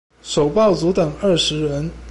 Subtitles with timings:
[0.23, 1.87] 首報族等二十人